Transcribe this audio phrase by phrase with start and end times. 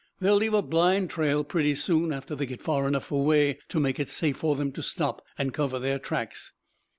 [0.19, 3.99] They'll leave a blind trail pretty soon after they get far enough away to make
[3.99, 6.53] it safe for them to stop and cover their tracks."